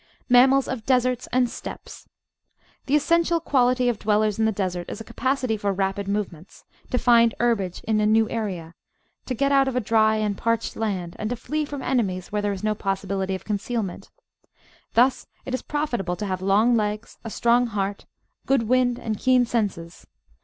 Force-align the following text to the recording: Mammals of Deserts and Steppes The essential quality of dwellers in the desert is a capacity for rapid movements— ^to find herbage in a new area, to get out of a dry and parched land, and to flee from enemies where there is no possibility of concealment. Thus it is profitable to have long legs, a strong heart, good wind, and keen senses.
Mammals 0.29 0.67
of 0.67 0.83
Deserts 0.83 1.27
and 1.31 1.47
Steppes 1.47 2.09
The 2.87 2.95
essential 2.95 3.39
quality 3.39 3.87
of 3.87 3.99
dwellers 3.99 4.39
in 4.39 4.45
the 4.45 4.51
desert 4.51 4.89
is 4.89 4.99
a 4.99 5.03
capacity 5.03 5.55
for 5.57 5.71
rapid 5.71 6.07
movements— 6.07 6.65
^to 6.91 6.99
find 6.99 7.35
herbage 7.39 7.81
in 7.83 8.01
a 8.01 8.07
new 8.07 8.27
area, 8.27 8.73
to 9.27 9.35
get 9.35 9.51
out 9.51 9.67
of 9.67 9.75
a 9.75 9.79
dry 9.79 10.15
and 10.15 10.35
parched 10.35 10.75
land, 10.75 11.15
and 11.19 11.29
to 11.29 11.35
flee 11.35 11.65
from 11.65 11.83
enemies 11.83 12.31
where 12.31 12.41
there 12.41 12.51
is 12.51 12.63
no 12.63 12.73
possibility 12.73 13.35
of 13.35 13.45
concealment. 13.45 14.09
Thus 14.95 15.27
it 15.45 15.53
is 15.53 15.61
profitable 15.61 16.15
to 16.15 16.25
have 16.25 16.41
long 16.41 16.75
legs, 16.75 17.19
a 17.23 17.29
strong 17.29 17.67
heart, 17.67 18.07
good 18.47 18.63
wind, 18.63 18.97
and 18.97 19.19
keen 19.19 19.45
senses. 19.45 20.07